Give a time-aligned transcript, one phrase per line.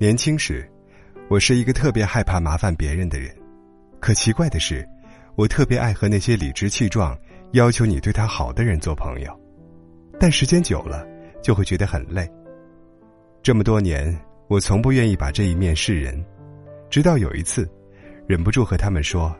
[0.00, 0.66] 年轻时，
[1.28, 3.30] 我是一个特别害怕麻烦别人的人。
[4.00, 4.82] 可奇怪的是，
[5.36, 7.14] 我特别爱和那些理直气壮
[7.52, 9.40] 要求你对他好的人做朋友。
[10.18, 11.06] 但时间久了，
[11.42, 12.26] 就会觉得很累。
[13.42, 14.18] 这么多年，
[14.48, 16.24] 我从不愿意把这一面示人，
[16.88, 17.70] 直到有一次，
[18.26, 19.36] 忍不住和他们说：“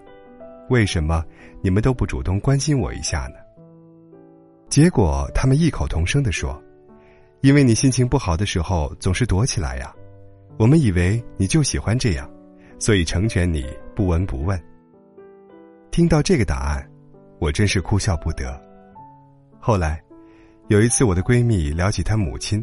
[0.69, 1.25] 为什么
[1.63, 3.37] 你们都不主动关心我一下呢？”
[4.69, 6.63] 结果他们异口同声的说
[7.41, 9.91] ：“因为你心情不好的时候总是躲起来呀。”
[10.61, 12.31] 我们以为你就喜欢这样，
[12.79, 13.65] 所以成全你
[13.97, 14.63] 不闻不问。
[15.91, 16.87] 听到这个答案，
[17.39, 18.63] 我真是哭笑不得。
[19.59, 19.99] 后来，
[20.69, 22.63] 有一次我的闺蜜聊起她母亲，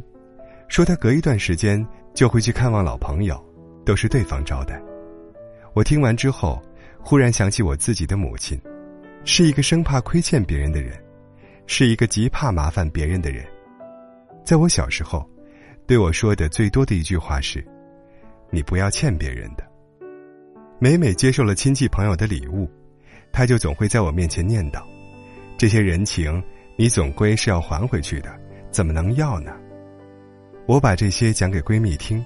[0.67, 1.83] 说她隔一段时间
[2.13, 3.43] 就会去看望老朋友，
[3.83, 4.79] 都是对方招待。
[5.73, 6.61] 我听完之后，
[6.99, 8.61] 忽然想起我自己的母亲，
[9.25, 11.03] 是一个生怕亏欠别人的人，
[11.65, 13.43] 是一个极怕麻烦别人的人。
[14.45, 15.27] 在我小时候，
[15.87, 17.67] 对我说的最多的一句话是。
[18.49, 19.65] 你不要欠别人的。
[20.79, 22.69] 每每接受了亲戚朋友的礼物，
[23.31, 24.81] 他就总会在我面前念叨
[25.57, 26.41] ：“这些人情，
[26.75, 28.29] 你总归是要还回去的，
[28.69, 29.51] 怎么能要呢？”
[30.67, 32.23] 我把这些讲给闺蜜听，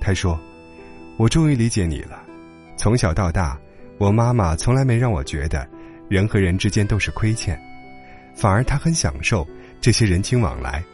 [0.00, 0.38] 她说
[1.18, 2.24] ：“我终于理解你了。
[2.76, 3.58] 从小到大，
[3.98, 5.68] 我妈妈从来没让我觉得
[6.08, 7.60] 人和人之间都是亏欠，
[8.36, 9.44] 反而她很享受
[9.80, 10.84] 这些人情往来，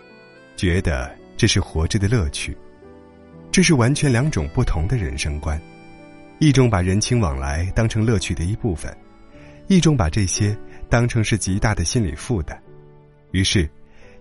[0.56, 2.56] 觉得这是活着的乐趣。”
[3.54, 5.56] 这是完全两种不同的人生观，
[6.40, 8.92] 一种把人情往来当成乐趣的一部分，
[9.68, 12.60] 一种把这些当成是极大的心理负担，
[13.30, 13.70] 于是，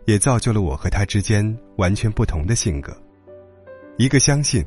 [0.05, 1.43] 也造就了我和他之间
[1.77, 2.95] 完全不同的性格。
[3.97, 4.63] 一个相信，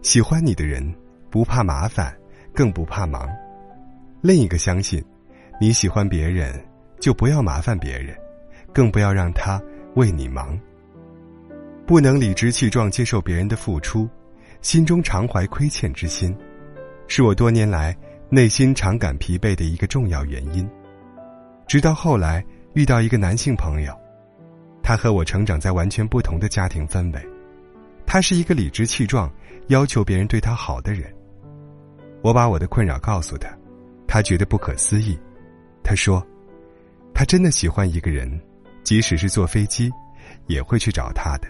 [0.00, 0.82] 喜欢你的人
[1.28, 2.16] 不怕麻烦，
[2.54, 3.28] 更不怕忙；
[4.22, 5.04] 另一个相信，
[5.60, 6.58] 你喜欢别人
[7.00, 8.16] 就不要麻烦别人，
[8.72, 9.60] 更不要让他
[9.94, 10.58] 为你忙。
[11.86, 14.08] 不能理直气壮接受别人的付出，
[14.60, 16.36] 心中常怀亏欠之心，
[17.06, 17.96] 是我多年来
[18.28, 20.68] 内心常感疲惫的一个重要原因。
[21.68, 22.44] 直到后来
[22.74, 23.96] 遇到一个男性朋友，
[24.82, 27.24] 他和我成长在完全不同的家庭氛围，
[28.04, 29.32] 他是一个理直气壮
[29.68, 31.08] 要求别人对他好的人。
[32.20, 33.48] 我把我的困扰告诉他，
[34.08, 35.16] 他觉得不可思议。
[35.84, 36.20] 他说，
[37.14, 38.28] 他真的喜欢一个人，
[38.82, 39.88] 即使是坐飞机，
[40.48, 41.46] 也会去找他的。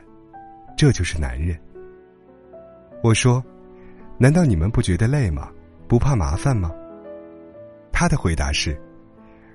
[0.76, 1.58] 这就是男人。
[3.02, 3.42] 我说
[4.18, 5.50] ：“难道你们不觉得累吗？
[5.88, 6.70] 不怕麻烦吗？”
[7.92, 8.78] 他的回答是：“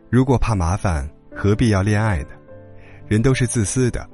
[0.10, 2.30] 如果怕麻烦，何必要恋爱呢？
[3.08, 4.10] 人都是自私的。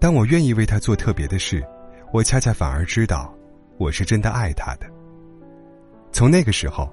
[0.00, 1.64] 当我愿意为他做特别的事，
[2.12, 3.32] 我恰恰反而知道，
[3.78, 4.86] 我是真的爱他的。
[6.10, 6.92] 从那个时候，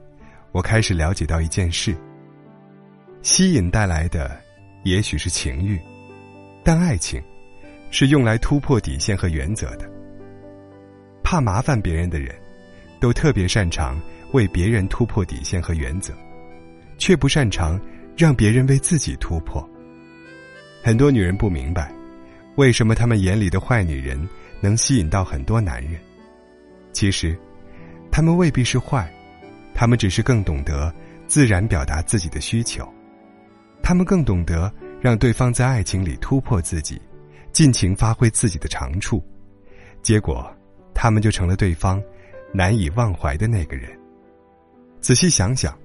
[0.51, 1.95] 我开始了解到一件事：
[3.21, 4.37] 吸引带来的
[4.83, 5.79] 也许是情欲，
[6.63, 7.19] 但爱情。”
[7.91, 9.87] 是用来突破底线和原则的。
[11.21, 12.33] 怕麻烦别人的人，
[12.99, 16.13] 都特别擅长为别人突破底线和原则，
[16.97, 17.79] 却不擅长
[18.17, 19.65] 让别人为自己突破。
[20.83, 21.93] 很多女人不明白，
[22.55, 24.19] 为什么他们眼里的坏女人
[24.59, 25.93] 能吸引到很多男人。
[26.91, 27.37] 其实，
[28.11, 29.09] 他们未必是坏，
[29.73, 30.93] 他们只是更懂得
[31.27, 32.85] 自然表达自己的需求，
[33.81, 36.99] 他们更懂得让对方在爱情里突破自己。
[37.51, 39.23] 尽情发挥自己的长处，
[40.01, 40.49] 结果，
[40.93, 42.01] 他们就成了对方
[42.53, 43.89] 难以忘怀的那个人。
[44.99, 45.77] 仔细想想，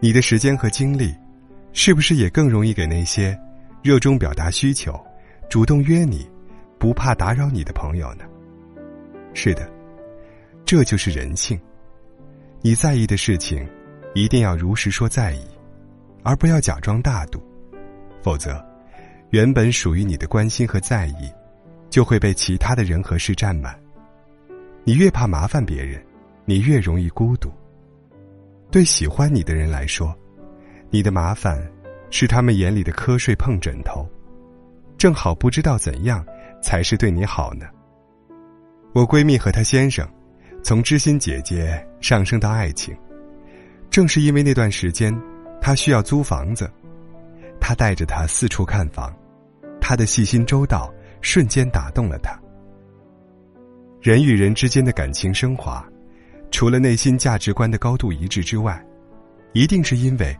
[0.00, 1.14] 你的时间和精力，
[1.72, 3.38] 是不是也更容易给那些
[3.82, 4.98] 热衷表达需求、
[5.48, 6.28] 主动约你、
[6.78, 8.24] 不怕打扰你的朋友呢？
[9.34, 9.68] 是的，
[10.64, 11.58] 这就是人性。
[12.60, 13.68] 你在意的事情，
[14.14, 15.44] 一定要如实说在意，
[16.22, 17.42] 而不要假装大度，
[18.22, 18.64] 否则。
[19.34, 21.28] 原本属于你的关心和在意，
[21.90, 23.76] 就会被其他的人和事占满。
[24.84, 26.00] 你越怕麻烦别人，
[26.44, 27.50] 你越容易孤独。
[28.70, 30.16] 对喜欢你的人来说，
[30.88, 31.68] 你的麻烦
[32.10, 34.08] 是他们眼里的瞌睡碰枕头，
[34.96, 36.24] 正好不知道怎样
[36.62, 37.66] 才是对你好呢。
[38.92, 40.08] 我闺蜜和她先生，
[40.62, 42.96] 从知心姐姐上升到爱情，
[43.90, 45.12] 正是因为那段时间，
[45.60, 46.70] 她需要租房子，
[47.60, 49.12] 她带着她四处看房。
[49.86, 50.90] 他的细心周到
[51.20, 52.34] 瞬间打动了他。
[54.00, 55.86] 人与人之间的感情升华，
[56.50, 58.82] 除了内心价值观的高度一致之外，
[59.52, 60.34] 一定是因为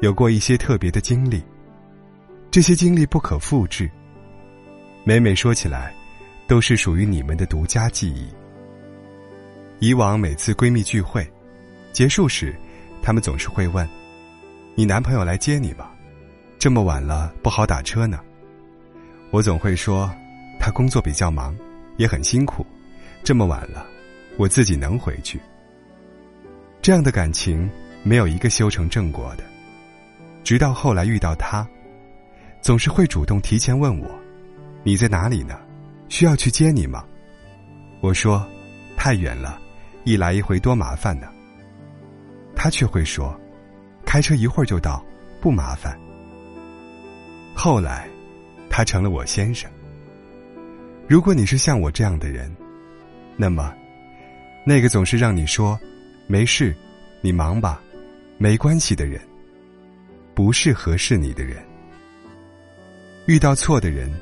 [0.00, 1.42] 有过一些特别的经历。
[2.52, 3.90] 这些经历不可复制。
[5.02, 5.92] 每每说起来，
[6.46, 8.28] 都是属于你们的独家记忆。
[9.80, 11.28] 以往每次闺蜜聚会
[11.92, 12.54] 结束时，
[13.02, 13.88] 她们总是会问
[14.76, 15.90] ：“你男朋友来接你吗？
[16.60, 18.20] 这么晚了不好打车呢。”
[19.34, 20.08] 我总会说，
[20.60, 21.56] 他工作比较忙，
[21.96, 22.64] 也很辛苦，
[23.24, 23.84] 这么晚了，
[24.36, 25.40] 我自己能回去。
[26.80, 27.68] 这样的感情
[28.04, 29.42] 没有一个修成正果的。
[30.44, 31.66] 直到后来遇到他，
[32.60, 34.08] 总是会主动提前问我
[34.84, 35.58] ：“你在哪里呢？
[36.08, 37.04] 需要去接你吗？”
[38.00, 38.46] 我说
[38.96, 39.60] ：“太远了，
[40.04, 41.26] 一来一回多麻烦呢。”
[42.54, 43.36] 他却会说
[44.06, 45.04] ：“开车一会儿就到，
[45.40, 45.98] 不麻烦。”
[47.52, 48.08] 后来，
[48.76, 49.70] 他成了我先生。
[51.06, 52.52] 如果你是像我这样的人，
[53.36, 53.72] 那么，
[54.66, 55.78] 那个总是让你说
[56.26, 56.74] “没事，
[57.20, 57.80] 你忙吧，
[58.36, 59.20] 没关系”的人。
[60.34, 61.64] 不是合适你的人，
[63.28, 64.12] 遇到错的人，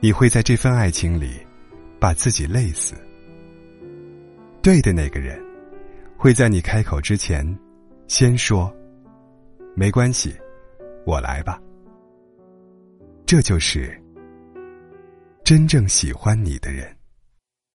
[0.00, 1.30] 你会在这份爱情里
[2.00, 2.96] 把自己累死。
[4.60, 5.40] 对的那个人，
[6.16, 7.46] 会在你开口之前，
[8.08, 8.74] 先说
[9.76, 10.34] ：“没关系，
[11.06, 11.60] 我来吧。”
[13.26, 13.98] 这就是
[15.42, 16.94] 真正喜欢你的人。